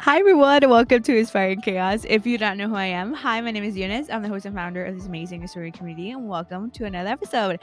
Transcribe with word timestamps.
Hi, 0.00 0.20
everyone, 0.20 0.62
and 0.62 0.70
welcome 0.70 1.02
to 1.02 1.16
Inspiring 1.16 1.60
Chaos. 1.60 2.04
If 2.08 2.24
you 2.24 2.38
don't 2.38 2.56
know 2.56 2.68
who 2.68 2.76
I 2.76 2.84
am, 2.84 3.12
hi, 3.12 3.40
my 3.40 3.50
name 3.50 3.64
is 3.64 3.76
Eunice. 3.76 4.08
I'm 4.08 4.22
the 4.22 4.28
host 4.28 4.46
and 4.46 4.54
founder 4.54 4.84
of 4.84 4.94
this 4.94 5.06
amazing 5.06 5.44
story 5.48 5.72
community, 5.72 6.12
and 6.12 6.28
welcome 6.28 6.70
to 6.70 6.84
another 6.84 7.10
episode. 7.10 7.58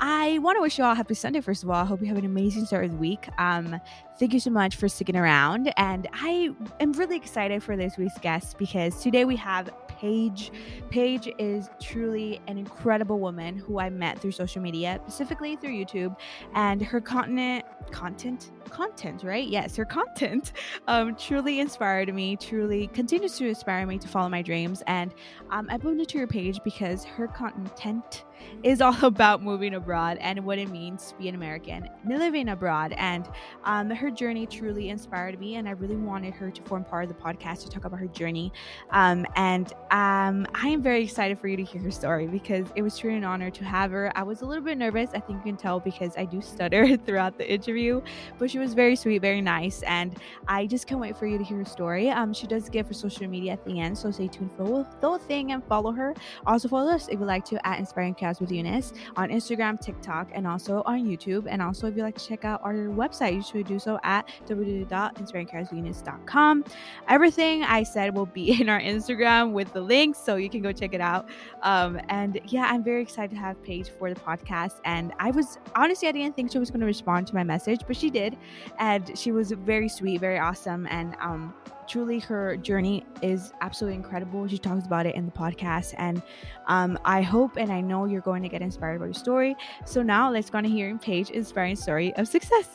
I 0.00 0.38
want 0.38 0.56
to 0.56 0.62
wish 0.62 0.78
you 0.78 0.84
all 0.84 0.92
a 0.92 0.94
happy 0.94 1.14
Sunday, 1.14 1.40
first 1.40 1.64
of 1.64 1.68
all. 1.68 1.74
I 1.74 1.84
hope 1.84 2.00
you 2.00 2.06
have 2.06 2.16
an 2.16 2.24
amazing 2.24 2.64
start 2.64 2.84
of 2.84 2.92
the 2.92 2.96
week. 2.96 3.28
Um, 3.38 3.80
thank 4.20 4.32
you 4.32 4.38
so 4.38 4.50
much 4.50 4.76
for 4.76 4.88
sticking 4.88 5.16
around, 5.16 5.72
and 5.76 6.06
I 6.12 6.50
am 6.78 6.92
really 6.92 7.16
excited 7.16 7.60
for 7.60 7.76
this 7.76 7.98
week's 7.98 8.18
guest 8.18 8.56
because 8.56 9.02
today 9.02 9.24
we 9.24 9.34
have 9.36 9.68
Paige. 10.00 10.50
Paige 10.88 11.30
is 11.38 11.68
truly 11.78 12.40
an 12.46 12.56
incredible 12.56 13.18
woman 13.18 13.56
who 13.56 13.78
I 13.78 13.90
met 13.90 14.18
through 14.18 14.32
social 14.32 14.62
media, 14.62 14.98
specifically 15.02 15.56
through 15.56 15.72
YouTube, 15.72 16.16
and 16.54 16.80
her 16.80 17.02
content, 17.02 17.66
content, 17.90 18.50
content, 18.70 19.22
right? 19.22 19.46
Yes, 19.46 19.76
her 19.76 19.84
content 19.84 20.52
um, 20.88 21.16
truly 21.16 21.60
inspired 21.60 22.14
me, 22.14 22.36
truly 22.36 22.86
continues 22.88 23.36
to 23.36 23.48
inspire 23.48 23.86
me 23.86 23.98
to 23.98 24.08
follow 24.08 24.30
my 24.30 24.40
dreams. 24.40 24.82
And 24.86 25.12
um, 25.50 25.68
I 25.70 25.76
moved 25.76 26.08
to 26.08 26.18
her 26.18 26.26
page 26.26 26.60
because 26.64 27.04
her 27.04 27.28
content 27.28 28.24
is 28.62 28.80
all 28.80 28.96
about 29.04 29.42
moving 29.42 29.74
abroad 29.74 30.18
and 30.20 30.44
what 30.44 30.58
it 30.58 30.70
means 30.70 31.08
to 31.08 31.14
be 31.16 31.28
an 31.28 31.34
American 31.34 31.88
living 32.06 32.48
abroad. 32.48 32.92
And 32.96 33.28
um, 33.64 33.90
her 33.90 34.10
journey 34.10 34.46
truly 34.46 34.88
inspired 34.88 35.38
me, 35.38 35.56
and 35.56 35.68
I 35.68 35.72
really 35.72 35.96
wanted 35.96 36.34
her 36.34 36.50
to 36.50 36.62
form 36.62 36.84
part 36.84 37.04
of 37.04 37.08
the 37.08 37.22
podcast 37.22 37.62
to 37.64 37.70
talk 37.70 37.84
about 37.84 37.98
her 38.00 38.06
journey. 38.06 38.52
Um, 38.90 39.26
and 39.36 39.72
um, 39.90 40.46
I 40.54 40.68
am 40.68 40.82
very 40.82 41.02
excited 41.02 41.38
for 41.38 41.48
you 41.48 41.56
to 41.56 41.64
hear 41.64 41.80
her 41.82 41.90
story 41.90 42.26
because 42.26 42.66
it 42.76 42.82
was 42.82 42.96
truly 42.96 43.16
an 43.16 43.24
honor 43.24 43.50
to 43.50 43.64
have 43.64 43.90
her. 43.90 44.12
I 44.14 44.22
was 44.22 44.42
a 44.42 44.46
little 44.46 44.64
bit 44.64 44.78
nervous, 44.78 45.10
I 45.14 45.20
think 45.20 45.38
you 45.38 45.52
can 45.52 45.56
tell 45.56 45.80
because 45.80 46.16
I 46.16 46.24
do 46.24 46.40
stutter 46.40 46.96
throughout 47.06 47.38
the 47.38 47.50
interview, 47.50 48.00
but 48.38 48.50
she 48.50 48.58
was 48.58 48.74
very 48.74 48.96
sweet, 48.96 49.20
very 49.22 49.40
nice, 49.40 49.82
and 49.82 50.16
I 50.48 50.66
just 50.66 50.86
can't 50.86 51.00
wait 51.00 51.16
for 51.16 51.26
you 51.26 51.38
to 51.38 51.44
hear 51.44 51.58
her 51.58 51.64
story. 51.64 52.10
Um, 52.10 52.32
she 52.32 52.46
does 52.46 52.68
give 52.68 52.88
her 52.88 52.94
social 52.94 53.26
media 53.26 53.52
at 53.52 53.64
the 53.64 53.80
end, 53.80 53.96
so 53.96 54.10
stay 54.10 54.28
tuned 54.28 54.52
for 54.52 54.86
the 55.00 55.08
whole 55.08 55.18
thing 55.18 55.52
and 55.52 55.64
follow 55.64 55.92
her. 55.92 56.14
Also 56.46 56.68
follow 56.68 56.90
us 56.92 57.08
if 57.08 57.18
you'd 57.18 57.26
like 57.26 57.44
to 57.46 57.66
at 57.66 57.78
Inspiring 57.78 58.14
Chaos 58.30 58.40
with 58.40 58.52
Eunice 58.52 58.92
on 59.16 59.30
Instagram, 59.30 59.80
TikTok, 59.80 60.28
and 60.32 60.46
also 60.46 60.84
on 60.86 61.04
YouTube. 61.04 61.46
And 61.48 61.60
also, 61.62 61.88
if 61.88 61.96
you'd 61.96 62.02
like 62.02 62.18
to 62.18 62.26
check 62.26 62.44
out 62.44 62.60
our 62.62 62.74
website, 62.74 63.34
you 63.34 63.42
should 63.42 63.66
do 63.66 63.78
so 63.78 63.98
at 64.02 64.28
www.inspiringchaoswitheunice.com. 64.46 66.64
Everything 67.08 67.62
I 67.64 67.82
said 67.82 68.14
will 68.14 68.26
be 68.26 68.52
in 68.60 68.68
our 68.68 68.80
Instagram 68.80 69.52
with 69.52 69.72
the 69.72 69.80
links, 69.80 70.18
so 70.18 70.36
you 70.36 70.50
can 70.50 70.62
go 70.62 70.70
check 70.72 70.94
it 70.94 71.00
out. 71.00 71.28
Um, 71.62 72.00
and 72.08 72.40
yeah, 72.46 72.68
I'm 72.70 72.84
very 72.84 73.02
excited 73.02 73.30
to 73.30 73.36
have 73.36 73.62
Paige 73.62 73.90
for 73.90 74.12
the 74.12 74.20
podcast. 74.20 74.80
And 74.84 75.12
I 75.18 75.30
was 75.30 75.58
honestly, 75.74 76.08
I 76.08 76.12
didn't 76.12 76.36
think 76.36 76.52
she 76.52 76.58
was 76.58 76.70
going 76.70 76.80
to 76.80 76.86
respond 76.86 77.26
to 77.28 77.34
my 77.34 77.44
message, 77.44 77.80
but 77.86 77.96
she 77.96 78.10
did, 78.10 78.36
and 78.78 79.18
she 79.18 79.32
was 79.32 79.52
very 79.52 79.88
sweet, 79.88 80.20
very 80.20 80.38
awesome, 80.38 80.86
and 80.90 81.16
um, 81.20 81.54
truly 81.90 82.20
her 82.20 82.56
journey 82.56 83.04
is 83.20 83.52
absolutely 83.60 83.96
incredible. 83.96 84.46
She 84.46 84.58
talks 84.58 84.86
about 84.86 85.06
it 85.06 85.16
in 85.16 85.26
the 85.26 85.32
podcast, 85.32 85.94
and 85.98 86.22
um, 86.68 86.98
I 87.04 87.20
hope 87.20 87.56
and 87.56 87.72
I 87.72 87.80
know 87.80 88.04
you're 88.04 88.20
going 88.20 88.42
to 88.44 88.48
get 88.48 88.62
inspired 88.62 89.00
by 89.00 89.06
her 89.06 89.12
story. 89.12 89.56
So 89.84 90.02
now 90.02 90.30
let's 90.30 90.48
go 90.48 90.58
on 90.58 90.64
to 90.64 90.70
hearing 90.70 90.98
Paige 90.98 91.30
inspiring 91.30 91.76
story 91.76 92.14
of 92.14 92.28
success. 92.28 92.68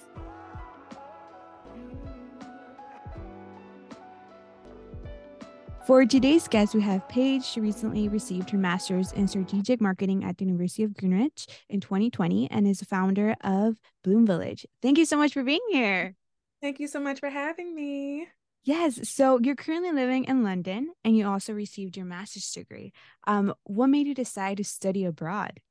For 5.87 6.03
today's 6.03 6.47
guest, 6.47 6.73
we 6.73 6.81
have 6.81 7.07
Paige. 7.07 7.43
She 7.43 7.61
recently 7.61 8.09
received 8.09 8.49
her 8.49 8.57
master's 8.57 9.11
in 9.11 9.27
strategic 9.27 9.79
marketing 9.79 10.23
at 10.23 10.37
the 10.37 10.45
University 10.45 10.83
of 10.83 10.97
Greenwich 10.97 11.45
in 11.69 11.79
2020 11.79 12.49
and 12.49 12.67
is 12.67 12.81
a 12.81 12.85
founder 12.85 13.35
of 13.41 13.77
Bloom 14.03 14.25
Village. 14.25 14.65
Thank 14.81 14.97
you 14.97 15.05
so 15.05 15.15
much 15.15 15.33
for 15.33 15.43
being 15.43 15.61
here. 15.71 16.15
Thank 16.59 16.79
you 16.79 16.87
so 16.87 16.99
much 16.99 17.19
for 17.19 17.29
having 17.29 17.75
me. 17.75 18.27
Yes. 18.65 19.07
So 19.07 19.39
you're 19.39 19.55
currently 19.55 19.91
living 19.91 20.23
in 20.25 20.43
London 20.43 20.91
and 21.03 21.15
you 21.15 21.27
also 21.27 21.53
received 21.53 21.95
your 21.95 22.05
master's 22.07 22.49
degree. 22.51 22.93
Um, 23.27 23.53
what 23.63 23.87
made 23.87 24.07
you 24.07 24.15
decide 24.15 24.57
to 24.57 24.63
study 24.63 25.05
abroad? 25.05 25.61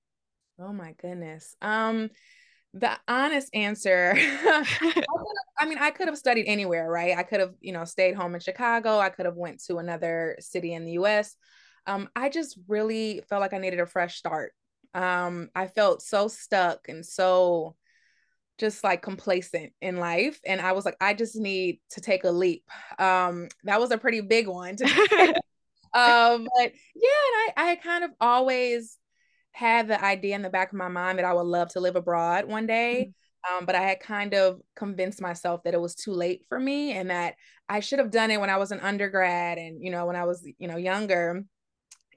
Oh 0.61 0.73
my 0.73 0.95
goodness. 1.03 1.57
Um, 1.61 2.11
the 2.73 2.93
honest 3.09 3.53
answer, 3.53 4.15
I 4.17 5.67
mean, 5.67 5.79
I 5.79 5.91
could 5.91 6.07
have 6.07 6.17
studied 6.17 6.47
anywhere, 6.47 6.89
right? 6.89 7.19
I 7.19 7.25
could 7.25 7.41
have, 7.41 7.55
you 7.61 7.73
know, 7.73 7.85
stayed 7.85 8.15
home 8.15 8.35
in 8.35 8.41
Chicago. 8.41 8.99
I 8.99 9.09
could 9.09 9.27
have 9.27 9.37
went 9.37 9.63
to 9.65 9.79
another 9.79 10.37
city 10.39 10.73
in 10.73 10.85
the 10.85 10.93
US. 10.93 11.35
Um, 11.89 12.09
I 12.15 12.29
just 12.29 12.59
really 12.69 13.23
felt 13.29 13.41
like 13.41 13.53
I 13.53 13.59
needed 13.59 13.81
a 13.81 13.87
fresh 13.87 14.17
start. 14.17 14.53
Um, 14.95 15.49
I 15.57 15.67
felt 15.67 16.01
so 16.01 16.29
stuck 16.29 16.89
and 16.89 17.05
so 17.05 17.75
just 18.59 18.85
like 18.85 19.03
complacent 19.03 19.73
in 19.81 19.97
life 19.97 20.41
and 20.47 20.61
i 20.61 20.73
was 20.73 20.85
like 20.85 20.97
i 21.01 21.13
just 21.13 21.37
need 21.37 21.81
to 21.91 22.01
take 22.01 22.25
a 22.25 22.31
leap 22.31 22.65
um 22.99 23.49
that 23.65 23.81
was 23.81 23.91
a 23.91 23.99
pretty 23.99 24.21
big 24.21 24.47
one 24.47 24.77
um 25.95 26.49
but 26.57 26.73
yeah 26.95 27.21
and 27.27 27.37
i 27.37 27.53
i 27.57 27.77
kind 27.83 28.05
of 28.05 28.11
always 28.21 28.99
had 29.53 29.89
the 29.89 30.05
idea 30.05 30.35
in 30.35 30.43
the 30.43 30.51
back 30.51 30.73
of 30.73 30.79
my 30.79 30.89
mind 30.89 31.19
that 31.19 31.25
i 31.25 31.33
would 31.33 31.47
love 31.47 31.69
to 31.69 31.81
live 31.81 31.97
abroad 31.97 32.47
one 32.47 32.67
day 32.67 33.09
mm-hmm. 33.09 33.59
um 33.59 33.67
but 33.67 33.75
i 33.75 33.83
had 33.83 34.01
kind 34.01 34.35
of 34.35 34.61
convinced 34.77 35.21
myself 35.21 35.63
that 35.65 35.75
it 35.75 35.81
was 35.81 35.95
too 35.95 36.13
late 36.13 36.45
for 36.49 36.59
me 36.59 36.93
and 36.93 37.11
that 37.11 37.35
i 37.69 37.81
should 37.81 37.99
have 37.99 38.11
done 38.11 38.31
it 38.31 38.41
when 38.41 38.51
i 38.51 38.57
was 38.57 38.71
an 38.71 38.81
undergrad 38.81 39.59
and 39.59 39.83
you 39.83 39.91
know 39.91 40.07
when 40.07 40.17
i 40.17 40.25
was 40.25 40.47
you 40.59 40.69
know 40.69 40.77
younger 40.77 41.45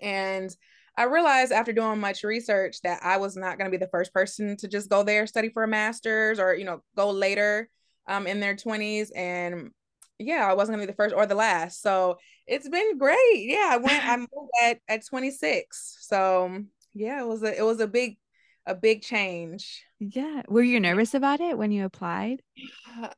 and 0.02 0.56
I 0.98 1.04
realized 1.04 1.52
after 1.52 1.72
doing 1.72 2.00
much 2.00 2.24
research 2.24 2.82
that 2.82 3.00
I 3.04 3.18
was 3.18 3.38
not 3.38 3.58
going 3.58 3.70
to 3.70 3.78
be 3.78 3.84
the 3.84 3.90
first 3.90 4.14
person 4.14 4.58
to 4.58 4.68
just 4.68 4.90
go 4.90 5.04
there, 5.04 5.28
study 5.28 5.50
for 5.50 5.64
a 5.64 5.68
master's, 5.68 6.40
or 6.40 6.56
you 6.56 6.66
know, 6.66 6.82
go 6.96 7.12
later 7.12 7.70
um, 8.08 8.26
in 8.26 8.40
their 8.40 8.56
twenties. 8.56 9.12
And 9.12 9.70
yeah, 10.20 10.48
I 10.50 10.54
wasn't 10.56 10.78
going 10.78 10.88
to 10.88 10.88
be 10.88 10.92
the 10.92 10.98
first 10.98 11.14
or 11.16 11.28
the 11.28 11.36
last. 11.36 11.82
So 11.84 12.18
it's 12.48 12.68
been 12.68 12.98
great. 12.98 13.46
Yeah, 13.46 13.70
I 13.72 13.78
went. 13.78 14.08
I 14.08 14.18
moved 14.18 14.52
at 14.64 14.80
at 14.88 15.06
26. 15.06 15.98
So 16.02 16.64
yeah, 16.94 17.22
it 17.22 17.28
was 17.28 17.44
a 17.44 17.56
it 17.56 17.64
was 17.64 17.80
a 17.80 17.88
big 17.88 18.18
a 18.66 18.74
big 18.74 19.02
change. 19.02 19.84
Yeah. 20.00 20.42
Were 20.48 20.64
you 20.64 20.80
nervous 20.80 21.14
about 21.14 21.40
it 21.40 21.58
when 21.58 21.72
you 21.72 21.86
applied? 21.86 22.42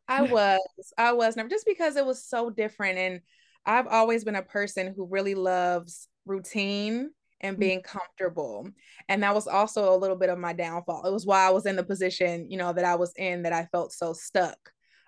I 0.08 0.24
was. 0.24 0.60
I 0.98 1.14
was 1.14 1.36
nervous 1.36 1.52
just 1.52 1.66
because 1.66 1.96
it 1.96 2.06
was 2.06 2.24
so 2.24 2.50
different. 2.50 2.98
And 2.98 3.22
I've 3.66 3.88
always 3.88 4.24
been 4.24 4.36
a 4.36 4.44
person 4.44 4.94
who 4.96 5.08
really 5.08 5.36
loves 5.36 6.08
routine 6.26 7.12
and 7.42 7.58
mm. 7.58 7.60
being 7.60 7.82
comfortable. 7.82 8.70
And 9.08 9.24
that 9.24 9.36
was 9.36 9.48
also 9.48 9.94
a 9.94 9.98
little 9.98 10.16
bit 10.16 10.30
of 10.30 10.38
my 10.38 10.54
downfall. 10.54 11.06
It 11.06 11.14
was 11.14 11.26
why 11.26 11.48
I 11.48 11.52
was 11.52 11.66
in 11.66 11.76
the 11.76 11.84
position, 11.84 12.50
you 12.50 12.58
know, 12.58 12.74
that 12.74 12.86
I 12.86 12.96
was 12.96 13.14
in 13.18 13.44
that 13.44 13.54
I 13.54 13.68
felt 13.72 13.92
so 13.92 14.14
stuck. 14.14 14.58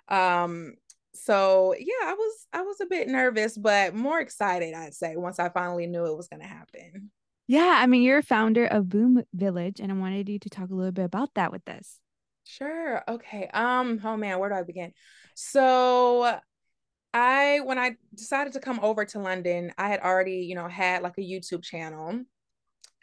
Um 0.07 0.73
so 1.13 1.75
yeah, 1.77 2.05
I 2.05 2.13
was 2.13 2.47
I 2.53 2.61
was 2.61 2.81
a 2.81 2.85
bit 2.85 3.07
nervous, 3.07 3.57
but 3.57 3.93
more 3.93 4.19
excited, 4.19 4.73
I'd 4.73 4.93
say, 4.93 5.15
once 5.15 5.39
I 5.39 5.49
finally 5.49 5.87
knew 5.87 6.05
it 6.05 6.15
was 6.15 6.27
going 6.27 6.41
to 6.41 6.47
happen. 6.47 7.11
Yeah, 7.47 7.75
I 7.79 7.85
mean, 7.85 8.01
you're 8.01 8.19
a 8.19 8.23
founder 8.23 8.65
of 8.65 8.87
Bloom 8.87 9.23
Village 9.33 9.81
and 9.81 9.91
I 9.91 9.95
wanted 9.95 10.29
you 10.29 10.39
to 10.39 10.49
talk 10.49 10.69
a 10.69 10.73
little 10.73 10.93
bit 10.93 11.05
about 11.05 11.33
that 11.35 11.51
with 11.51 11.67
us. 11.67 11.99
Sure. 12.45 13.03
Okay. 13.07 13.49
Um 13.53 13.99
oh 14.03 14.17
man, 14.17 14.39
where 14.39 14.49
do 14.49 14.55
I 14.55 14.63
begin? 14.63 14.93
So 15.35 16.39
I 17.13 17.59
when 17.63 17.77
I 17.77 17.97
decided 18.15 18.53
to 18.53 18.59
come 18.59 18.79
over 18.81 19.05
to 19.05 19.19
London, 19.19 19.73
I 19.77 19.89
had 19.89 19.99
already, 19.99 20.45
you 20.47 20.55
know, 20.55 20.67
had 20.67 21.03
like 21.03 21.17
a 21.17 21.21
YouTube 21.21 21.63
channel. 21.63 22.21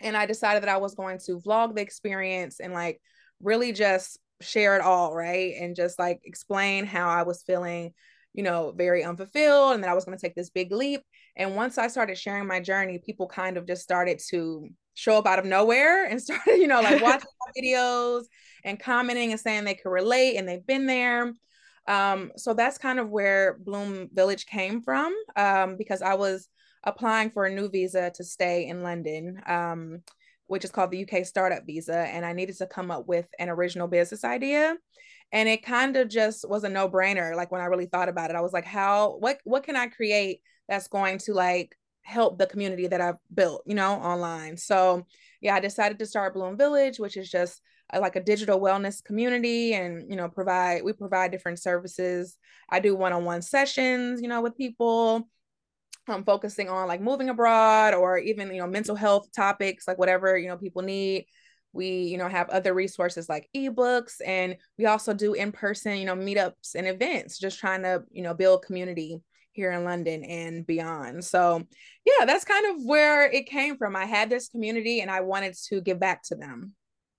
And 0.00 0.16
I 0.16 0.26
decided 0.26 0.62
that 0.62 0.70
I 0.70 0.76
was 0.76 0.94
going 0.94 1.18
to 1.26 1.40
vlog 1.40 1.74
the 1.74 1.82
experience 1.82 2.60
and 2.60 2.72
like 2.72 3.00
really 3.42 3.72
just 3.72 4.18
share 4.40 4.76
it 4.76 4.82
all, 4.82 5.14
right? 5.14 5.54
And 5.60 5.74
just 5.74 5.98
like 5.98 6.20
explain 6.24 6.86
how 6.86 7.08
I 7.08 7.22
was 7.22 7.42
feeling, 7.42 7.92
you 8.32 8.42
know, 8.42 8.72
very 8.76 9.02
unfulfilled 9.02 9.74
and 9.74 9.82
that 9.82 9.90
I 9.90 9.94
was 9.94 10.04
going 10.04 10.16
to 10.16 10.22
take 10.22 10.36
this 10.36 10.50
big 10.50 10.72
leap. 10.72 11.02
And 11.36 11.56
once 11.56 11.78
I 11.78 11.88
started 11.88 12.16
sharing 12.16 12.46
my 12.46 12.60
journey, 12.60 12.98
people 12.98 13.26
kind 13.26 13.56
of 13.56 13.66
just 13.66 13.82
started 13.82 14.20
to 14.30 14.68
show 14.94 15.18
up 15.18 15.26
out 15.26 15.38
of 15.38 15.44
nowhere 15.44 16.04
and 16.04 16.22
started, 16.22 16.56
you 16.56 16.68
know, 16.68 16.80
like 16.80 17.02
watching 17.02 17.28
my 17.46 17.60
videos 17.60 18.24
and 18.64 18.78
commenting 18.78 19.32
and 19.32 19.40
saying 19.40 19.64
they 19.64 19.74
could 19.74 19.90
relate 19.90 20.36
and 20.36 20.48
they've 20.48 20.66
been 20.66 20.86
there. 20.86 21.32
Um, 21.88 22.32
so 22.36 22.52
that's 22.52 22.78
kind 22.78 23.00
of 23.00 23.08
where 23.08 23.58
Bloom 23.64 24.10
Village 24.12 24.46
came 24.46 24.82
from 24.82 25.16
um, 25.36 25.76
because 25.76 26.02
I 26.02 26.14
was 26.14 26.48
applying 26.84 27.30
for 27.30 27.46
a 27.46 27.54
new 27.54 27.68
visa 27.68 28.12
to 28.14 28.22
stay 28.22 28.66
in 28.68 28.82
London, 28.82 29.40
um, 29.46 30.02
which 30.46 30.64
is 30.64 30.70
called 30.70 30.90
the 30.90 31.04
UK 31.04 31.24
Startup 31.24 31.64
Visa. 31.66 31.96
And 31.96 32.24
I 32.24 32.34
needed 32.34 32.58
to 32.58 32.66
come 32.66 32.90
up 32.90 33.08
with 33.08 33.26
an 33.38 33.48
original 33.48 33.88
business 33.88 34.22
idea. 34.22 34.76
And 35.32 35.48
it 35.48 35.64
kind 35.64 35.96
of 35.96 36.08
just 36.08 36.48
was 36.48 36.64
a 36.64 36.68
no 36.68 36.88
brainer. 36.88 37.34
Like 37.34 37.50
when 37.50 37.60
I 37.60 37.66
really 37.66 37.86
thought 37.86 38.08
about 38.08 38.30
it, 38.30 38.36
I 38.36 38.42
was 38.42 38.52
like, 38.52 38.66
how, 38.66 39.16
what, 39.18 39.38
what 39.44 39.64
can 39.64 39.76
I 39.76 39.88
create 39.88 40.40
that's 40.68 40.88
going 40.88 41.18
to 41.18 41.32
like 41.32 41.74
help 42.02 42.38
the 42.38 42.46
community 42.46 42.86
that 42.86 43.00
I've 43.00 43.18
built, 43.32 43.62
you 43.66 43.74
know, 43.74 43.94
online? 43.94 44.58
So 44.58 45.06
yeah, 45.40 45.54
I 45.54 45.60
decided 45.60 45.98
to 45.98 46.06
start 46.06 46.34
Bloom 46.34 46.58
Village, 46.58 46.98
which 46.98 47.16
is 47.16 47.30
just 47.30 47.62
like 47.94 48.16
a 48.16 48.22
digital 48.22 48.60
wellness 48.60 49.02
community 49.02 49.74
and 49.74 50.10
you 50.10 50.16
know 50.16 50.28
provide 50.28 50.82
we 50.84 50.92
provide 50.92 51.30
different 51.30 51.58
services 51.58 52.36
i 52.70 52.80
do 52.80 52.94
one-on-one 52.94 53.40
sessions 53.42 54.20
you 54.20 54.28
know 54.28 54.42
with 54.42 54.56
people 54.56 55.28
i'm 56.08 56.24
focusing 56.24 56.68
on 56.68 56.86
like 56.88 57.00
moving 57.00 57.28
abroad 57.28 57.94
or 57.94 58.18
even 58.18 58.52
you 58.52 58.60
know 58.60 58.66
mental 58.66 58.96
health 58.96 59.28
topics 59.34 59.88
like 59.88 59.98
whatever 59.98 60.36
you 60.36 60.48
know 60.48 60.56
people 60.56 60.82
need 60.82 61.24
we 61.72 61.88
you 61.88 62.18
know 62.18 62.28
have 62.28 62.48
other 62.50 62.74
resources 62.74 63.28
like 63.28 63.48
ebooks 63.56 64.16
and 64.26 64.56
we 64.78 64.86
also 64.86 65.14
do 65.14 65.34
in-person 65.34 65.96
you 65.96 66.04
know 66.04 66.16
meetups 66.16 66.74
and 66.74 66.86
events 66.86 67.38
just 67.38 67.58
trying 67.58 67.82
to 67.82 68.02
you 68.10 68.22
know 68.22 68.34
build 68.34 68.62
community 68.62 69.22
here 69.58 69.72
in 69.72 69.82
London 69.82 70.22
and 70.22 70.64
beyond. 70.64 71.24
So, 71.24 71.60
yeah, 72.04 72.24
that's 72.26 72.44
kind 72.44 72.66
of 72.66 72.84
where 72.84 73.28
it 73.28 73.46
came 73.46 73.76
from. 73.76 73.96
I 73.96 74.04
had 74.04 74.30
this 74.30 74.48
community 74.48 75.00
and 75.00 75.10
I 75.10 75.22
wanted 75.22 75.56
to 75.66 75.80
give 75.80 75.98
back 75.98 76.22
to 76.26 76.36
them. 76.36 76.74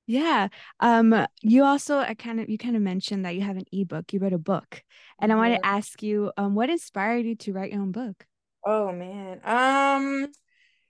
Yeah. 0.10 0.48
Um 0.80 1.28
you 1.44 1.64
also 1.64 2.00
I 2.00 2.16
kind 2.16 2.40
of 2.40 2.50
you 2.50 2.58
kind 2.58 2.76
of 2.76 2.82
mentioned 2.82 3.26
that 3.26 3.36
you 3.36 3.42
have 3.42 3.58
an 3.58 3.66
ebook. 3.72 4.12
You 4.12 4.20
wrote 4.20 4.34
a 4.34 4.40
book. 4.40 4.82
And 5.20 5.32
I 5.32 5.36
want 5.36 5.54
to 5.54 5.64
ask 5.64 6.02
you 6.02 6.32
um 6.36 6.56
what 6.56 6.72
inspired 6.72 7.28
you 7.28 7.36
to 7.36 7.54
write 7.54 7.72
your 7.72 7.84
own 7.84 7.92
book? 7.92 8.26
Oh 8.66 8.92
man. 8.92 9.40
Um 9.44 10.32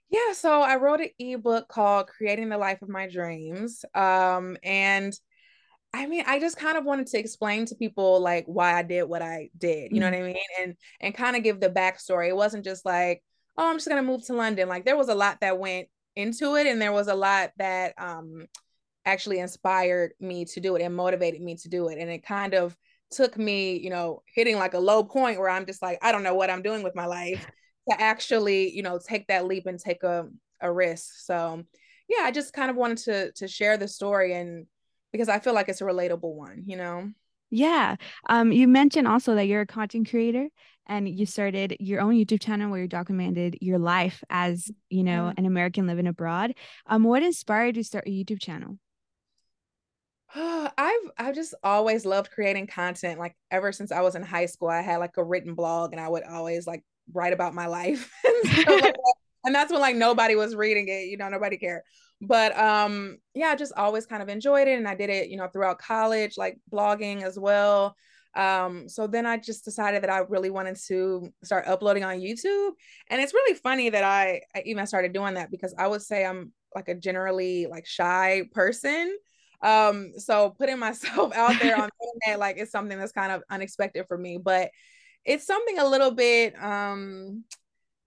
yeah, 0.08 0.32
so 0.32 0.62
I 0.62 0.76
wrote 0.76 1.00
an 1.00 1.10
ebook 1.18 1.68
called 1.68 2.06
Creating 2.06 2.48
the 2.48 2.56
Life 2.56 2.80
of 2.80 2.88
My 2.88 3.08
Dreams. 3.08 3.84
Um 3.94 4.56
and 4.62 5.12
I 5.92 6.06
mean, 6.06 6.24
I 6.26 6.40
just 6.40 6.56
kind 6.56 6.78
of 6.78 6.86
wanted 6.86 7.08
to 7.08 7.18
explain 7.18 7.66
to 7.66 7.74
people 7.74 8.20
like 8.20 8.46
why 8.46 8.72
I 8.72 8.82
did 8.82 9.02
what 9.02 9.20
I 9.20 9.50
did. 9.58 9.92
You 9.92 10.00
mm-hmm. 10.00 10.12
know 10.12 10.18
what 10.18 10.18
I 10.18 10.32
mean? 10.32 10.42
And 10.62 10.76
and 10.98 11.14
kind 11.14 11.36
of 11.36 11.42
give 11.42 11.60
the 11.60 11.68
backstory. 11.68 12.28
It 12.30 12.36
wasn't 12.36 12.64
just 12.64 12.86
like, 12.86 13.22
oh, 13.58 13.68
I'm 13.68 13.76
just 13.76 13.88
gonna 13.88 14.02
move 14.02 14.24
to 14.28 14.32
London. 14.32 14.66
Like 14.66 14.86
there 14.86 14.96
was 14.96 15.10
a 15.10 15.14
lot 15.14 15.42
that 15.42 15.58
went 15.58 15.88
into 16.16 16.56
it, 16.56 16.66
and 16.66 16.80
there 16.80 16.92
was 16.92 17.08
a 17.08 17.14
lot 17.14 17.50
that 17.58 17.92
um 17.98 18.46
actually 19.04 19.38
inspired 19.38 20.12
me 20.20 20.44
to 20.44 20.60
do 20.60 20.76
it 20.76 20.82
and 20.82 20.94
motivated 20.94 21.40
me 21.40 21.56
to 21.56 21.68
do 21.68 21.88
it. 21.88 21.98
And 21.98 22.10
it 22.10 22.24
kind 22.24 22.54
of 22.54 22.76
took 23.10 23.36
me, 23.36 23.78
you 23.78 23.90
know, 23.90 24.22
hitting 24.26 24.56
like 24.56 24.74
a 24.74 24.78
low 24.78 25.02
point 25.02 25.38
where 25.38 25.48
I'm 25.48 25.66
just 25.66 25.82
like, 25.82 25.98
I 26.02 26.12
don't 26.12 26.22
know 26.22 26.34
what 26.34 26.50
I'm 26.50 26.62
doing 26.62 26.82
with 26.82 26.94
my 26.94 27.06
life 27.06 27.46
to 27.90 28.00
actually, 28.00 28.70
you 28.70 28.82
know, 28.82 28.98
take 28.98 29.26
that 29.28 29.46
leap 29.46 29.66
and 29.66 29.78
take 29.78 30.02
a, 30.02 30.28
a 30.60 30.70
risk. 30.70 31.20
So 31.20 31.64
yeah, 32.08 32.24
I 32.24 32.30
just 32.30 32.52
kind 32.52 32.70
of 32.70 32.76
wanted 32.76 32.98
to 32.98 33.32
to 33.32 33.48
share 33.48 33.76
the 33.76 33.88
story 33.88 34.34
and 34.34 34.66
because 35.12 35.28
I 35.28 35.38
feel 35.38 35.54
like 35.54 35.68
it's 35.68 35.80
a 35.80 35.84
relatable 35.84 36.34
one, 36.34 36.64
you 36.66 36.76
know? 36.76 37.10
Yeah. 37.50 37.96
Um, 38.28 38.52
you 38.52 38.68
mentioned 38.68 39.08
also 39.08 39.34
that 39.34 39.46
you're 39.46 39.62
a 39.62 39.66
content 39.66 40.08
creator 40.08 40.48
and 40.86 41.08
you 41.08 41.26
started 41.26 41.76
your 41.80 42.00
own 42.00 42.14
YouTube 42.14 42.40
channel 42.40 42.70
where 42.70 42.80
you 42.80 42.88
documented 42.88 43.58
your 43.60 43.78
life 43.78 44.22
as, 44.30 44.70
you 44.88 45.02
know, 45.02 45.26
yeah. 45.26 45.32
an 45.36 45.46
American 45.46 45.86
living 45.86 46.06
abroad. 46.06 46.54
Um, 46.86 47.02
what 47.02 47.22
inspired 47.22 47.76
you 47.76 47.82
to 47.82 47.86
start 47.86 48.06
a 48.06 48.10
YouTube 48.10 48.40
channel? 48.40 48.78
I've 50.78 51.10
I've 51.18 51.34
just 51.34 51.54
always 51.62 52.04
loved 52.04 52.30
creating 52.30 52.66
content. 52.66 53.18
Like 53.18 53.36
ever 53.50 53.72
since 53.72 53.92
I 53.92 54.00
was 54.00 54.14
in 54.14 54.22
high 54.22 54.46
school, 54.46 54.68
I 54.68 54.82
had 54.82 54.98
like 54.98 55.16
a 55.16 55.24
written 55.24 55.54
blog 55.54 55.92
and 55.92 56.00
I 56.00 56.08
would 56.08 56.24
always 56.24 56.66
like 56.66 56.84
write 57.12 57.32
about 57.32 57.54
my 57.54 57.66
life. 57.66 58.12
and, 58.24 58.80
like, 58.80 58.94
and 59.44 59.54
that's 59.54 59.72
when 59.72 59.80
like 59.80 59.96
nobody 59.96 60.36
was 60.36 60.54
reading 60.54 60.88
it, 60.88 61.08
you 61.08 61.16
know, 61.16 61.28
nobody 61.28 61.56
cared 61.56 61.82
but 62.20 62.56
um 62.58 63.18
yeah 63.34 63.48
i 63.48 63.56
just 63.56 63.72
always 63.76 64.06
kind 64.06 64.22
of 64.22 64.28
enjoyed 64.28 64.68
it 64.68 64.76
and 64.76 64.86
i 64.86 64.94
did 64.94 65.10
it 65.10 65.28
you 65.28 65.36
know 65.36 65.48
throughout 65.48 65.78
college 65.78 66.36
like 66.36 66.58
blogging 66.72 67.22
as 67.22 67.38
well 67.38 67.96
um 68.36 68.88
so 68.88 69.06
then 69.06 69.26
i 69.26 69.36
just 69.36 69.64
decided 69.64 70.02
that 70.02 70.10
i 70.10 70.18
really 70.18 70.50
wanted 70.50 70.76
to 70.76 71.32
start 71.42 71.66
uploading 71.66 72.04
on 72.04 72.20
youtube 72.20 72.72
and 73.08 73.20
it's 73.20 73.34
really 73.34 73.54
funny 73.54 73.88
that 73.88 74.04
i, 74.04 74.40
I 74.54 74.62
even 74.66 74.86
started 74.86 75.12
doing 75.12 75.34
that 75.34 75.50
because 75.50 75.74
i 75.78 75.86
would 75.86 76.02
say 76.02 76.24
i'm 76.24 76.52
like 76.74 76.88
a 76.88 76.94
generally 76.94 77.66
like 77.66 77.86
shy 77.86 78.42
person 78.52 79.16
um 79.62 80.12
so 80.16 80.50
putting 80.50 80.78
myself 80.78 81.32
out 81.36 81.58
there 81.60 81.76
on 81.80 81.88
the 82.00 82.06
internet 82.14 82.40
like 82.40 82.56
it's 82.58 82.72
something 82.72 82.98
that's 82.98 83.12
kind 83.12 83.32
of 83.32 83.42
unexpected 83.50 84.06
for 84.08 84.16
me 84.16 84.38
but 84.38 84.70
it's 85.24 85.46
something 85.46 85.78
a 85.78 85.86
little 85.86 86.12
bit 86.12 86.54
um 86.62 87.44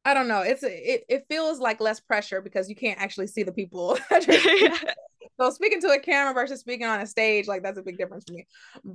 I 0.06 0.14
don't 0.14 0.28
know. 0.28 0.42
It's 0.42 0.64
it 0.64 1.06
it 1.08 1.26
feels 1.30 1.60
like 1.60 1.80
less 1.80 2.00
pressure 2.00 2.42
because 2.42 2.70
you 2.70 2.76
can't 2.76 3.00
actually 3.00 3.28
see 3.28 3.44
the 3.44 3.54
people. 3.54 3.98
so 4.12 5.50
speaking 5.50 5.82
to 5.82 5.92
a 5.92 6.00
camera 6.00 6.34
versus 6.34 6.60
speaking 6.60 6.86
on 6.86 7.00
a 7.00 7.08
stage, 7.08 7.48
like 7.48 7.64
that's 7.64 7.80
a 7.80 7.84
big 7.84 7.98
difference 7.98 8.26
for 8.28 8.34
me. 8.34 8.48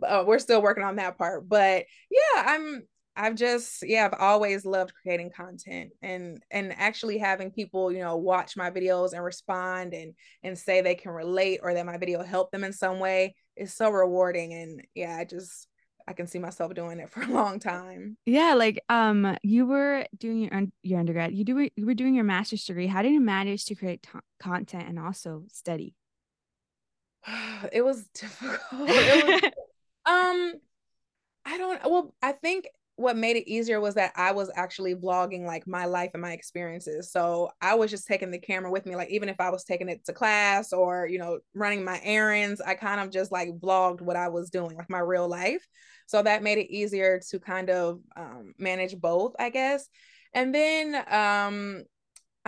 Uh, 0.07 0.25
we're 0.27 0.39
still 0.39 0.61
working 0.61 0.85
on 0.85 0.97
that 0.97 1.17
part, 1.17 1.49
but 1.49 1.87
yeah, 2.11 2.45
I'm. 2.47 2.83
I've 3.19 3.35
just 3.35 3.83
yeah, 3.87 4.07
I've 4.07 4.19
always 4.21 4.65
loved 4.65 4.93
creating 5.03 5.33
content 5.37 5.91
and 6.01 6.41
and 6.53 6.73
actually 6.77 7.19
having 7.19 7.51
people 7.51 7.91
you 7.93 7.99
know 7.99 8.17
watch 8.17 8.57
my 8.57 8.71
videos 8.71 9.13
and 9.13 9.23
respond 9.23 9.93
and 9.93 10.15
and 10.45 10.57
say 10.57 10.81
they 10.81 10.95
can 10.95 11.11
relate 11.11 11.61
or 11.63 11.75
that 11.75 11.85
my 11.85 11.99
video 11.99 12.23
helped 12.23 12.53
them 12.53 12.63
in 12.63 12.73
some 12.73 13.01
way 13.01 13.35
is 13.57 13.75
so 13.75 13.91
rewarding 13.91 14.55
and 14.55 14.83
yeah, 14.95 15.17
I 15.19 15.25
just 15.25 15.67
I 16.07 16.15
can 16.15 16.27
see 16.27 16.39
myself 16.39 16.73
doing 16.75 17.01
it 17.01 17.11
for 17.11 17.21
a 17.21 17.27
long 17.27 17.59
time. 17.59 18.17
Yeah, 18.25 18.55
like 18.55 18.81
um, 18.89 19.37
you 19.43 19.67
were 19.67 20.07
doing 20.17 20.39
your 20.39 20.63
your 20.83 21.01
undergrad. 21.01 21.35
You 21.35 21.45
do 21.45 21.69
you 21.77 21.87
were 21.87 21.95
doing 21.95 22.15
your 22.15 22.25
master's 22.25 22.65
degree. 22.65 22.87
How 22.87 23.03
did 23.03 23.13
you 23.13 23.21
manage 23.21 23.67
to 23.67 23.75
create 23.75 24.05
t- 24.05 24.19
content 24.41 24.89
and 24.89 24.99
also 24.99 25.45
study? 25.53 25.95
it 27.73 27.85
was 27.85 28.07
difficult. 28.15 28.89
It 28.89 29.43
was, 29.43 29.43
um, 30.07 30.55
I 31.45 31.59
don't. 31.59 31.83
Well, 31.85 32.15
I 32.23 32.33
think 32.33 32.69
what 32.99 33.17
made 33.17 33.37
it 33.37 33.49
easier 33.49 33.81
was 33.81 33.95
that 33.95 34.13
I 34.17 34.33
was 34.33 34.51
actually 34.57 34.97
vlogging 34.97 35.47
like 35.47 35.69
my 35.69 35.85
life 35.85 36.11
and 36.15 36.21
my 36.21 36.33
experiences. 36.33 37.13
So 37.13 37.49
I 37.61 37.77
was 37.77 37.93
just 37.93 38.09
taking 38.09 38.33
the 38.33 38.41
camera 38.41 38.73
with 38.73 38.87
me. 38.87 38.97
Like 38.97 39.11
even 39.11 39.29
if 39.29 39.41
I 39.41 39.51
was 39.51 39.63
taking 39.63 39.89
it 39.89 40.05
to 40.07 40.13
class 40.13 40.73
or, 40.73 41.07
you 41.07 41.21
know, 41.21 41.39
running 41.55 41.85
my 41.85 42.01
errands, 42.03 42.61
I 42.61 42.75
kind 42.75 43.01
of 43.01 43.11
just 43.11 43.31
like 43.31 43.51
vlogged 43.61 44.01
what 44.01 44.17
I 44.17 44.27
was 44.29 44.51
doing, 44.51 44.77
like 44.77 44.91
my 44.91 44.99
real 44.99 45.29
life. 45.29 45.65
So 46.07 46.21
that 46.25 46.43
made 46.43 46.59
it 46.59 46.75
easier 46.75 47.21
to 47.31 47.39
kind 47.39 47.71
of 47.71 48.01
um, 48.17 48.55
manage 48.59 48.99
both, 48.99 49.35
I 49.39 49.51
guess. 49.51 49.89
And 50.35 50.53
then 50.53 50.97
um, 51.09 51.85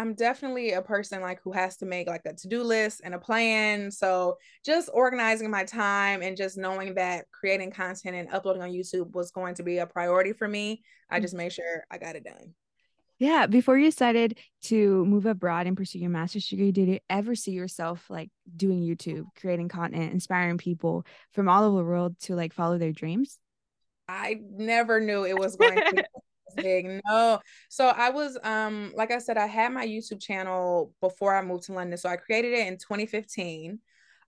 I'm 0.01 0.15
definitely 0.15 0.73
a 0.73 0.81
person 0.81 1.21
like 1.21 1.43
who 1.43 1.53
has 1.53 1.77
to 1.77 1.87
make 1.87 2.09
like 2.09 2.23
a 2.25 2.33
to-do 2.33 2.63
list 2.63 3.03
and 3.05 3.15
a 3.15 3.19
plan. 3.19 3.91
So 3.91 4.39
just 4.65 4.89
organizing 4.95 5.51
my 5.51 5.65
time 5.65 6.23
and 6.23 6.39
just 6.39 6.57
knowing 6.57 6.95
that 6.95 7.27
creating 7.31 7.71
content 7.71 8.17
and 8.17 8.33
uploading 8.33 8.63
on 8.63 8.71
YouTube 8.71 9.13
was 9.13 9.31
going 9.31 9.57
to 9.57 9.63
be 9.63 9.77
a 9.77 9.87
priority 9.87 10.33
for 10.33 10.49
me, 10.49 10.83
I 11.11 11.19
mm. 11.19 11.23
just 11.23 11.35
made 11.35 11.53
sure 11.53 11.85
I 11.91 11.99
got 11.99 12.17
it 12.17 12.25
done. 12.25 12.55
Yeah, 13.19 13.47
before 13.47 13.77
you 13.77 13.91
decided 13.91 14.39
to 14.63 15.05
move 15.05 15.27
abroad 15.27 15.67
and 15.67 15.77
pursue 15.77 15.99
your 15.99 16.09
master's 16.09 16.49
degree, 16.49 16.73
did 16.73 16.89
you 16.89 17.01
ever 17.11 17.35
see 17.35 17.51
yourself 17.51 18.03
like 18.09 18.31
doing 18.57 18.81
YouTube, 18.81 19.27
creating 19.39 19.69
content, 19.69 20.15
inspiring 20.15 20.57
people 20.57 21.05
from 21.33 21.47
all 21.47 21.65
over 21.65 21.77
the 21.77 21.85
world 21.85 22.19
to 22.21 22.35
like 22.35 22.55
follow 22.55 22.79
their 22.79 22.93
dreams? 22.93 23.39
I 24.09 24.41
never 24.51 24.99
knew 24.99 25.27
it 25.27 25.39
was 25.39 25.57
going 25.57 25.77
to 25.77 26.05
big. 26.63 27.01
No. 27.07 27.41
So 27.69 27.87
I 27.89 28.11
was 28.11 28.39
um 28.43 28.93
like 28.95 29.11
I 29.11 29.19
said, 29.19 29.37
I 29.37 29.47
had 29.47 29.73
my 29.73 29.87
YouTube 29.87 30.21
channel 30.21 30.93
before 31.01 31.35
I 31.35 31.43
moved 31.43 31.65
to 31.65 31.73
London. 31.73 31.99
So 31.99 32.09
I 32.09 32.17
created 32.17 32.53
it 32.53 32.67
in 32.67 32.79
2015. 32.79 33.79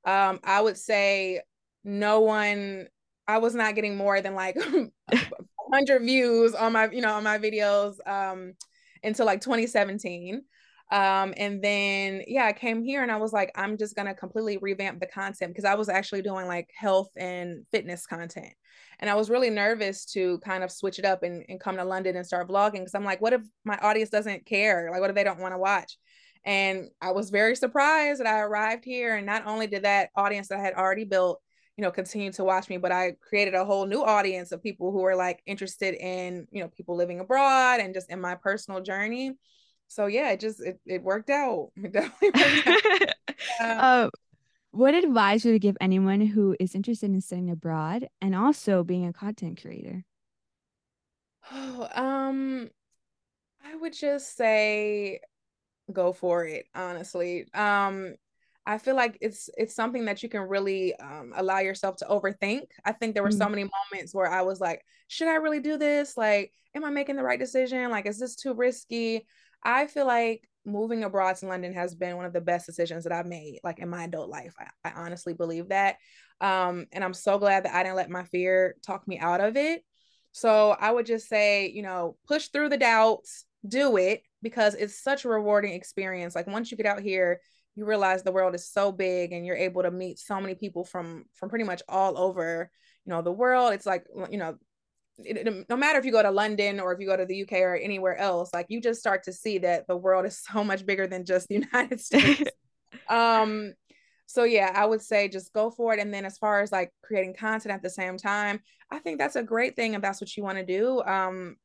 Um, 0.04 0.40
I 0.44 0.60
would 0.60 0.76
say 0.76 1.40
no 1.84 2.20
one 2.20 2.88
I 3.28 3.38
was 3.38 3.54
not 3.54 3.74
getting 3.74 3.96
more 3.96 4.20
than 4.20 4.34
like 4.34 4.56
100 5.12 6.00
views 6.00 6.54
on 6.54 6.72
my, 6.72 6.90
you 6.90 7.00
know, 7.00 7.14
on 7.14 7.24
my 7.24 7.38
videos 7.38 7.96
um 8.06 8.54
until 9.02 9.26
like 9.26 9.40
2017. 9.40 10.42
Um, 10.92 11.32
and 11.38 11.64
then 11.64 12.22
yeah, 12.26 12.44
I 12.44 12.52
came 12.52 12.84
here 12.84 13.02
and 13.02 13.10
I 13.10 13.16
was 13.16 13.32
like, 13.32 13.50
I'm 13.56 13.78
just 13.78 13.96
gonna 13.96 14.14
completely 14.14 14.58
revamp 14.58 15.00
the 15.00 15.06
content 15.06 15.50
because 15.50 15.64
I 15.64 15.74
was 15.74 15.88
actually 15.88 16.20
doing 16.20 16.46
like 16.46 16.70
health 16.76 17.08
and 17.16 17.64
fitness 17.72 18.04
content. 18.04 18.52
And 19.00 19.08
I 19.08 19.14
was 19.14 19.30
really 19.30 19.48
nervous 19.48 20.04
to 20.12 20.38
kind 20.40 20.62
of 20.62 20.70
switch 20.70 20.98
it 20.98 21.06
up 21.06 21.22
and, 21.22 21.46
and 21.48 21.58
come 21.58 21.78
to 21.78 21.84
London 21.84 22.14
and 22.14 22.26
start 22.26 22.46
vlogging 22.46 22.80
because 22.80 22.94
I'm 22.94 23.06
like, 23.06 23.22
what 23.22 23.32
if 23.32 23.40
my 23.64 23.78
audience 23.78 24.10
doesn't 24.10 24.44
care? 24.44 24.90
Like, 24.90 25.00
what 25.00 25.08
if 25.08 25.16
they 25.16 25.24
don't 25.24 25.40
want 25.40 25.54
to 25.54 25.58
watch? 25.58 25.96
And 26.44 26.90
I 27.00 27.12
was 27.12 27.30
very 27.30 27.56
surprised 27.56 28.20
that 28.20 28.26
I 28.26 28.40
arrived 28.40 28.84
here. 28.84 29.16
And 29.16 29.24
not 29.24 29.46
only 29.46 29.66
did 29.66 29.84
that 29.84 30.10
audience 30.14 30.48
that 30.48 30.58
I 30.58 30.62
had 30.62 30.74
already 30.74 31.04
built, 31.04 31.40
you 31.78 31.82
know, 31.82 31.90
continue 31.90 32.32
to 32.32 32.44
watch 32.44 32.68
me, 32.68 32.76
but 32.76 32.92
I 32.92 33.12
created 33.26 33.54
a 33.54 33.64
whole 33.64 33.86
new 33.86 34.04
audience 34.04 34.52
of 34.52 34.62
people 34.62 34.92
who 34.92 35.00
were 35.00 35.16
like 35.16 35.40
interested 35.46 35.94
in, 35.94 36.46
you 36.50 36.62
know, 36.62 36.68
people 36.68 36.96
living 36.96 37.18
abroad 37.18 37.80
and 37.80 37.94
just 37.94 38.10
in 38.10 38.20
my 38.20 38.34
personal 38.34 38.82
journey 38.82 39.32
so 39.92 40.06
yeah, 40.06 40.30
it 40.30 40.40
just 40.40 40.60
it, 40.60 40.80
it 40.86 41.02
worked 41.02 41.30
out. 41.30 41.70
It 41.84 41.92
definitely 41.92 42.30
worked 42.66 43.14
out. 43.60 43.84
uh, 43.84 44.10
what 44.70 44.94
advice 44.94 45.44
would 45.44 45.52
you 45.52 45.58
give 45.58 45.76
anyone 45.80 46.22
who 46.22 46.56
is 46.58 46.74
interested 46.74 47.10
in 47.10 47.20
studying 47.20 47.50
abroad 47.50 48.08
and 48.22 48.34
also 48.34 48.82
being 48.82 49.06
a 49.06 49.12
content 49.12 49.60
creator? 49.60 50.04
Oh, 51.52 51.88
um, 51.94 52.70
I 53.62 53.76
would 53.76 53.92
just 53.92 54.34
say 54.36 55.20
go 55.92 56.12
for 56.12 56.46
it, 56.46 56.66
honestly. 56.74 57.46
Um, 57.52 58.14
I 58.64 58.78
feel 58.78 58.96
like 58.96 59.18
it's 59.20 59.50
it's 59.58 59.74
something 59.74 60.06
that 60.06 60.22
you 60.22 60.28
can 60.28 60.42
really 60.42 60.94
um, 60.96 61.32
allow 61.36 61.58
yourself 61.58 61.96
to 61.96 62.06
overthink. 62.06 62.62
I 62.84 62.92
think 62.92 63.12
there 63.12 63.22
were 63.22 63.30
mm. 63.30 63.38
so 63.38 63.48
many 63.48 63.64
moments 63.64 64.14
where 64.14 64.30
I 64.30 64.42
was 64.42 64.60
like, 64.60 64.82
should 65.08 65.28
I 65.28 65.34
really 65.34 65.60
do 65.60 65.76
this? 65.76 66.16
Like, 66.16 66.52
am 66.74 66.84
I 66.84 66.90
making 66.90 67.16
the 67.16 67.24
right 67.24 67.38
decision? 67.38 67.90
Like, 67.90 68.06
is 68.06 68.18
this 68.18 68.36
too 68.36 68.54
risky? 68.54 69.26
I 69.62 69.86
feel 69.86 70.06
like 70.06 70.48
moving 70.64 71.04
abroad 71.04 71.36
to 71.36 71.46
London 71.46 71.72
has 71.74 71.94
been 71.94 72.16
one 72.16 72.26
of 72.26 72.32
the 72.32 72.40
best 72.40 72.66
decisions 72.66 73.04
that 73.04 73.12
I've 73.12 73.26
made, 73.26 73.60
like 73.64 73.78
in 73.78 73.88
my 73.88 74.04
adult 74.04 74.28
life. 74.28 74.54
I, 74.58 74.90
I 74.90 74.92
honestly 74.92 75.34
believe 75.34 75.68
that. 75.68 75.96
Um, 76.40 76.86
and 76.92 77.02
I'm 77.04 77.14
so 77.14 77.38
glad 77.38 77.64
that 77.64 77.74
I 77.74 77.82
didn't 77.82 77.96
let 77.96 78.10
my 78.10 78.24
fear 78.24 78.76
talk 78.86 79.06
me 79.06 79.18
out 79.18 79.40
of 79.40 79.56
it. 79.56 79.82
So 80.32 80.70
I 80.70 80.90
would 80.90 81.06
just 81.06 81.28
say, 81.28 81.68
you 81.68 81.82
know, 81.82 82.16
push 82.26 82.48
through 82.48 82.70
the 82.70 82.76
doubts, 82.76 83.44
do 83.66 83.96
it 83.96 84.22
because 84.42 84.74
it's 84.74 85.02
such 85.02 85.24
a 85.24 85.28
rewarding 85.28 85.72
experience. 85.72 86.34
Like 86.34 86.46
once 86.46 86.70
you 86.70 86.76
get 86.76 86.86
out 86.86 87.00
here, 87.00 87.40
you 87.74 87.84
realize 87.84 88.22
the 88.22 88.32
world 88.32 88.54
is 88.54 88.68
so 88.68 88.92
big 88.92 89.32
and 89.32 89.46
you're 89.46 89.56
able 89.56 89.82
to 89.82 89.90
meet 89.90 90.18
so 90.18 90.40
many 90.40 90.54
people 90.54 90.84
from 90.84 91.24
from 91.34 91.48
pretty 91.48 91.64
much 91.64 91.82
all 91.88 92.18
over, 92.18 92.70
you 93.04 93.10
know, 93.10 93.22
the 93.22 93.32
world. 93.32 93.72
It's 93.72 93.86
like, 93.86 94.04
you 94.30 94.38
know, 94.38 94.56
no 95.18 95.76
matter 95.76 95.98
if 95.98 96.04
you 96.04 96.12
go 96.12 96.22
to 96.22 96.30
London 96.30 96.80
or 96.80 96.92
if 96.92 97.00
you 97.00 97.06
go 97.06 97.16
to 97.16 97.26
the 97.26 97.42
UK 97.42 97.52
or 97.60 97.76
anywhere 97.76 98.16
else, 98.16 98.50
like 98.54 98.66
you 98.68 98.80
just 98.80 99.00
start 99.00 99.24
to 99.24 99.32
see 99.32 99.58
that 99.58 99.86
the 99.86 99.96
world 99.96 100.24
is 100.26 100.42
so 100.52 100.64
much 100.64 100.86
bigger 100.86 101.06
than 101.06 101.24
just 101.24 101.48
the 101.48 101.56
United 101.56 102.00
States. 102.04 102.50
um, 103.08 103.72
so 104.26 104.44
yeah, 104.44 104.72
I 104.74 104.86
would 104.86 105.02
say 105.02 105.28
just 105.28 105.52
go 105.52 105.70
for 105.70 105.92
it. 105.92 106.00
And 106.00 106.12
then 106.12 106.24
as 106.24 106.38
far 106.38 106.60
as 106.60 106.72
like 106.72 106.90
creating 107.02 107.34
content 107.34 107.74
at 107.74 107.82
the 107.82 107.90
same 107.90 108.16
time, 108.16 108.60
I 108.90 108.98
think 108.98 109.18
that's 109.18 109.36
a 109.36 109.42
great 109.42 109.76
thing 109.76 109.94
if 109.94 110.02
that's 110.02 110.20
what 110.20 110.34
you 110.36 110.42
want 110.42 110.58
to 110.58 110.64
do. 110.64 111.02
Um, 111.02 111.56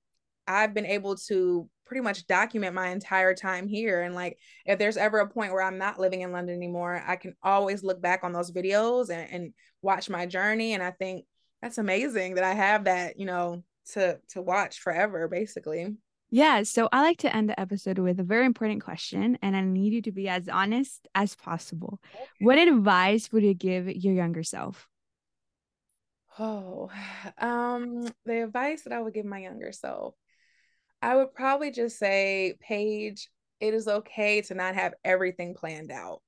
I've 0.48 0.74
been 0.74 0.86
able 0.86 1.16
to 1.28 1.70
pretty 1.86 2.02
much 2.02 2.28
document 2.28 2.76
my 2.76 2.90
entire 2.90 3.34
time 3.34 3.68
here. 3.68 4.02
And 4.02 4.14
like, 4.14 4.38
if 4.66 4.78
there's 4.78 4.98
ever 4.98 5.20
a 5.20 5.30
point 5.30 5.54
where 5.54 5.62
I'm 5.62 5.78
not 5.78 6.00
living 6.00 6.22
in 6.22 6.34
London 6.34 6.56
anymore, 6.56 7.02
I 7.06 7.16
can 7.16 7.36
always 7.42 7.84
look 7.84 8.02
back 8.02 8.24
on 8.24 8.34
those 8.34 8.52
videos 8.52 9.10
and, 9.10 9.32
and 9.32 9.54
watch 9.82 10.10
my 10.10 10.26
journey. 10.26 10.74
And 10.74 10.84
I 10.84 10.92
think 10.92 11.26
that's 11.62 11.78
amazing 11.78 12.36
that 12.36 12.44
I 12.44 12.54
have 12.54 12.86
that, 12.86 13.20
you 13.20 13.26
know, 13.26 13.64
to 13.94 14.20
to 14.30 14.42
watch 14.42 14.80
forever, 14.80 15.28
basically. 15.28 15.96
Yeah, 16.30 16.64
so 16.64 16.90
I 16.92 17.02
like 17.02 17.20
to 17.20 17.34
end 17.34 17.50
the 17.50 17.60
episode 17.60 18.00
with 18.00 18.20
a 18.20 18.24
very 18.24 18.46
important 18.46 18.84
question, 18.84 19.38
and 19.42 19.56
I 19.56 19.62
need 19.62 19.94
you 19.94 20.02
to 20.04 20.12
be 20.12 20.28
as 20.28 20.50
honest 20.50 21.08
as 21.16 21.36
possible. 21.36 22.02
Okay. 22.14 22.26
What 22.42 22.58
advice 22.58 23.32
would 23.32 23.44
you 23.44 23.54
give 23.54 23.88
your 23.88 24.14
younger 24.14 24.44
self? 24.44 24.90
Oh, 26.38 26.92
um, 27.38 28.08
the 28.26 28.44
advice 28.44 28.84
that 28.84 28.94
I 28.94 29.02
would 29.02 29.14
give 29.14 29.26
my 29.26 29.40
younger 29.40 29.72
self, 29.72 30.16
I 31.02 31.16
would 31.16 31.34
probably 31.34 31.72
just 31.72 31.98
say, 31.98 32.56
Paige, 32.60 33.30
it 33.60 33.74
is 33.74 33.88
okay 33.88 34.42
to 34.42 34.54
not 34.54 34.76
have 34.76 34.94
everything 35.06 35.56
planned 35.56 35.92
out. 35.92 36.22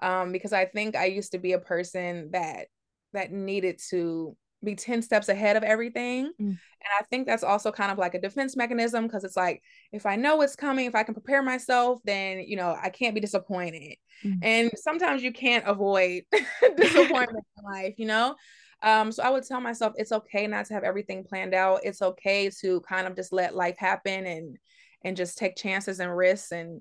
Um, 0.00 0.30
because 0.30 0.52
I 0.52 0.66
think 0.66 0.94
I 0.94 1.06
used 1.06 1.32
to 1.32 1.38
be 1.38 1.52
a 1.52 1.58
person 1.58 2.30
that 2.32 2.66
that 3.14 3.32
needed 3.32 3.80
to 3.90 4.36
be 4.64 4.74
10 4.74 5.02
steps 5.02 5.28
ahead 5.28 5.56
of 5.56 5.62
everything. 5.62 6.32
Mm. 6.40 6.48
And 6.48 6.92
I 6.98 7.02
think 7.04 7.26
that's 7.26 7.44
also 7.44 7.70
kind 7.70 7.90
of 7.92 7.98
like 7.98 8.14
a 8.14 8.20
defense 8.20 8.56
mechanism 8.56 9.06
because 9.06 9.24
it's 9.24 9.36
like, 9.36 9.62
if 9.92 10.06
I 10.06 10.16
know 10.16 10.40
it's 10.42 10.56
coming, 10.56 10.86
if 10.86 10.94
I 10.94 11.02
can 11.02 11.14
prepare 11.14 11.42
myself, 11.42 12.00
then, 12.04 12.40
you 12.40 12.56
know, 12.56 12.76
I 12.80 12.90
can't 12.90 13.14
be 13.14 13.20
disappointed. 13.20 13.96
Mm. 14.24 14.38
And 14.42 14.70
sometimes 14.76 15.22
you 15.22 15.32
can't 15.32 15.66
avoid 15.66 16.22
disappointment 16.76 17.46
in 17.56 17.64
life, 17.64 17.94
you 17.98 18.06
know? 18.06 18.34
Um, 18.82 19.10
so 19.10 19.22
I 19.22 19.30
would 19.30 19.44
tell 19.44 19.60
myself 19.60 19.94
it's 19.96 20.12
okay 20.12 20.46
not 20.46 20.66
to 20.66 20.74
have 20.74 20.84
everything 20.84 21.24
planned 21.24 21.54
out. 21.54 21.80
It's 21.82 22.02
okay 22.02 22.50
to 22.60 22.80
kind 22.82 23.06
of 23.06 23.16
just 23.16 23.32
let 23.32 23.56
life 23.56 23.76
happen 23.78 24.26
and 24.26 24.56
and 25.04 25.16
just 25.16 25.38
take 25.38 25.56
chances 25.56 26.00
and 26.00 26.16
risks 26.16 26.50
and 26.50 26.80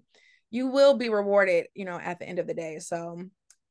you 0.50 0.68
will 0.68 0.96
be 0.96 1.10
rewarded, 1.10 1.68
you 1.76 1.86
know, 1.86 2.00
at 2.00 2.20
the 2.20 2.28
end 2.28 2.40
of 2.40 2.48
the 2.48 2.54
day. 2.54 2.80
So 2.80 3.22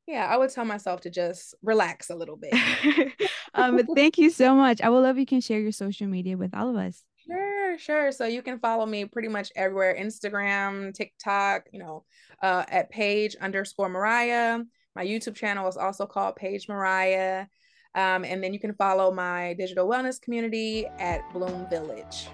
yeah, 0.07 0.27
I 0.27 0.37
would 0.37 0.51
tell 0.51 0.65
myself 0.65 1.01
to 1.03 1.11
just 1.11 1.55
relax 1.63 2.11
a 2.11 2.15
little 2.15 2.37
bit. 2.37 2.55
um, 3.57 3.81
thank 3.95 4.19
you 4.19 4.31
so 4.31 4.55
much. 4.55 4.81
I 4.81 4.89
would 4.89 5.01
love 5.01 5.19
you 5.19 5.27
can 5.27 5.41
share 5.41 5.61
your 5.61 5.73
social 5.73 6.07
media 6.07 6.37
with 6.37 6.55
all 6.55 6.69
of 6.69 6.77
us. 6.77 7.03
Sure, 7.27 7.79
sure. 7.79 8.13
So 8.13 8.27
you 8.27 8.43
can 8.43 8.59
follow 8.59 8.87
me 8.87 9.05
pretty 9.05 9.29
much 9.29 9.51
everywhere: 9.57 9.97
Instagram, 9.99 10.95
TikTok. 10.95 11.65
You 11.73 11.81
know, 11.81 12.05
uh, 12.43 12.65
at 12.69 12.91
Paige 12.91 13.37
underscore 13.41 13.89
Mariah. 13.89 14.61
My 14.95 15.05
YouTube 15.05 15.35
channel 15.35 15.69
is 15.69 15.77
also 15.77 16.07
called 16.07 16.37
Paige 16.37 16.69
Mariah. 16.69 17.47
Um, 17.95 18.25
and 18.25 18.43
then 18.43 18.53
you 18.53 18.61
can 18.61 18.75
follow 18.75 19.11
my 19.11 19.55
digital 19.55 19.89
wellness 19.89 20.21
community 20.21 20.87
at 20.99 21.21
Bloom 21.33 21.67
Village. 21.71 22.29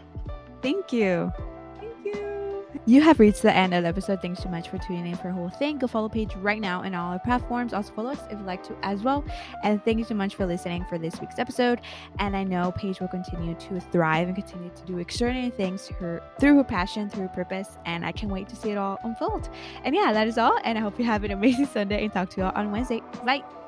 Thank 0.60 0.92
you. 0.92 1.32
You 2.86 3.00
have 3.02 3.20
reached 3.20 3.42
the 3.42 3.54
end 3.54 3.74
of 3.74 3.82
the 3.82 3.88
episode. 3.88 4.20
Thanks 4.22 4.42
so 4.42 4.48
much 4.48 4.68
for 4.68 4.78
tuning 4.78 5.06
in 5.06 5.16
for 5.16 5.28
the 5.28 5.32
whole 5.32 5.50
thing. 5.50 5.78
Go 5.78 5.86
follow 5.86 6.08
Paige 6.08 6.34
right 6.36 6.60
now 6.60 6.82
in 6.82 6.94
all 6.94 7.12
our 7.12 7.18
platforms. 7.18 7.72
Also 7.72 7.92
follow 7.92 8.10
us 8.10 8.20
if 8.30 8.38
you'd 8.38 8.46
like 8.46 8.62
to 8.64 8.76
as 8.82 9.02
well. 9.02 9.24
And 9.62 9.84
thank 9.84 9.98
you 9.98 10.04
so 10.04 10.14
much 10.14 10.34
for 10.34 10.46
listening 10.46 10.84
for 10.88 10.98
this 10.98 11.20
week's 11.20 11.38
episode. 11.38 11.80
And 12.18 12.36
I 12.36 12.44
know 12.44 12.72
Paige 12.72 13.00
will 13.00 13.08
continue 13.08 13.54
to 13.54 13.80
thrive 13.80 14.28
and 14.28 14.36
continue 14.36 14.70
to 14.70 14.82
do 14.84 14.98
extraordinary 14.98 15.50
things 15.50 15.88
her, 15.88 16.22
through 16.40 16.56
her 16.56 16.64
passion, 16.64 17.08
through 17.08 17.22
her 17.22 17.28
purpose. 17.28 17.78
And 17.84 18.04
I 18.04 18.12
can't 18.12 18.32
wait 18.32 18.48
to 18.48 18.56
see 18.56 18.70
it 18.70 18.78
all 18.78 18.98
unfold. 19.04 19.48
And 19.84 19.94
yeah, 19.94 20.12
that 20.12 20.26
is 20.26 20.38
all. 20.38 20.58
And 20.64 20.78
I 20.78 20.80
hope 20.80 20.98
you 20.98 21.04
have 21.04 21.24
an 21.24 21.30
amazing 21.30 21.66
Sunday 21.72 22.04
and 22.04 22.12
talk 22.12 22.30
to 22.30 22.40
you 22.40 22.46
all 22.46 22.52
on 22.54 22.72
Wednesday. 22.72 23.00
Bye. 23.24 23.61